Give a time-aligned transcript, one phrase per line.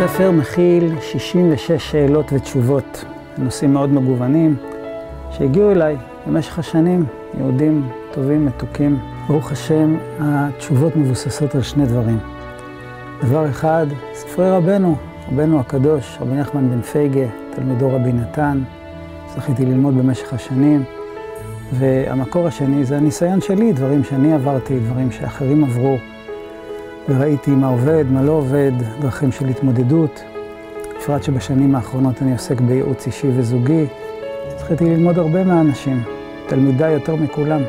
[0.00, 3.04] הספר מכיל 66 שאלות ותשובות,
[3.38, 4.56] נושאים מאוד מגוונים,
[5.30, 7.04] שהגיעו אליי במשך השנים,
[7.38, 8.98] יהודים טובים, מתוקים.
[9.28, 12.18] ברוך השם, התשובות מבוססות על שני דברים.
[13.22, 14.96] דבר אחד, ספרי רבנו,
[15.32, 18.60] רבנו הקדוש, רבי נחמן בן פייגה, תלמידו רבי נתן,
[19.36, 20.84] זכיתי ללמוד במשך השנים.
[21.72, 25.96] והמקור השני זה הניסיון שלי, דברים שאני עברתי, דברים שאחרים עברו.
[27.08, 30.22] וראיתי מה עובד, מה לא עובד, דרכים של התמודדות.
[30.96, 33.86] בפרט שבשנים האחרונות אני עוסק בייעוץ אישי וזוגי.
[34.58, 36.02] זכיתי ללמוד הרבה מהאנשים,
[36.46, 37.60] תלמידיי יותר מכולם.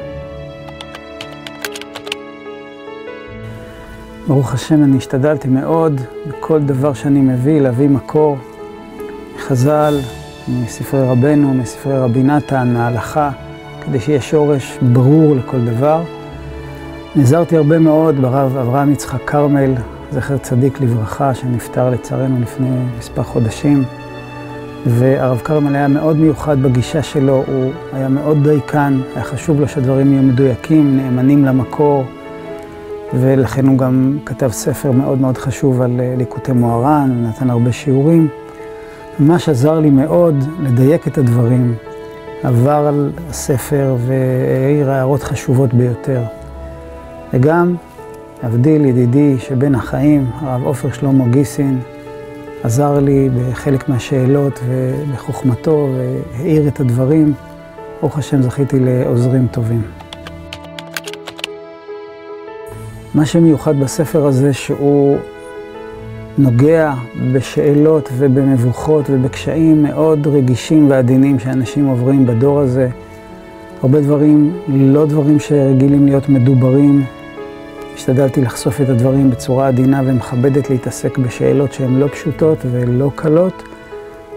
[4.28, 8.38] ברוך השם, אני השתדלתי מאוד בכל דבר שאני מביא, להביא מקור
[9.36, 10.00] מחז"ל,
[10.48, 13.32] מספרי רבנו, מספרי רבי נתן, מההלכה,
[13.82, 16.19] כדי שיהיה שורש ברור לכל דבר.
[17.16, 19.74] נעזרתי הרבה מאוד ברב אברהם יצחק כרמל,
[20.12, 23.84] זכר צדיק לברכה, שנפטר לצערנו לפני מספר חודשים.
[24.86, 30.14] והרב כרמל היה מאוד מיוחד בגישה שלו, הוא היה מאוד דייקן, היה חשוב לו שהדברים
[30.14, 32.04] יהיו מדויקים, נאמנים למקור,
[33.14, 38.28] ולכן הוא גם כתב ספר מאוד מאוד חשוב על אה, ליקוטי מוהר"ן, נתן הרבה שיעורים.
[39.20, 41.76] ממש עזר לי מאוד לדייק את הדברים,
[42.44, 46.22] עבר על הספר והעיר הערות חשובות ביותר.
[47.34, 47.76] וגם
[48.46, 51.80] אבדיל, ידידי שבין החיים, הרב עופר שלמה גיסין,
[52.64, 57.34] עזר לי בחלק מהשאלות ובחוכמתו והאיר את הדברים.
[58.02, 59.82] ברוך השם זכיתי לעוזרים טובים.
[63.16, 65.18] מה שמיוחד בספר הזה שהוא
[66.38, 66.94] נוגע
[67.34, 72.90] בשאלות ובמבוכות ובקשיים מאוד רגישים ועדינים שאנשים עוברים בדור הזה.
[73.84, 77.04] הרבה דברים, לא דברים שרגילים להיות מדוברים.
[78.00, 83.64] השתדלתי לחשוף את הדברים בצורה עדינה ומכבדת להתעסק בשאלות שהן לא פשוטות ולא קלות,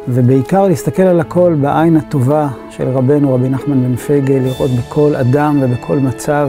[0.09, 5.59] ובעיקר להסתכל על הכל בעין הטובה של רבנו, רבי נחמן בן פייגל, לראות בכל אדם
[5.62, 6.49] ובכל מצב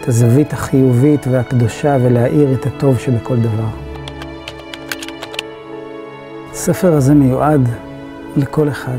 [0.00, 3.68] את הזווית החיובית והקדושה ולהאיר את הטוב שבכל דבר.
[6.50, 7.68] הספר הזה מיועד
[8.36, 8.98] לכל אחד.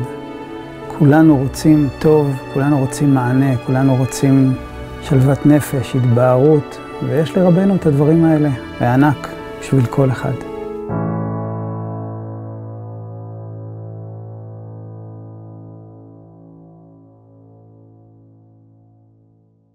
[1.00, 4.54] כולנו רוצים טוב, כולנו רוצים מענה, כולנו רוצים
[5.02, 9.30] שלוות נפש, התבהרות, ויש לרבנו את הדברים האלה, בענק,
[9.62, 10.55] בשביל כל אחד.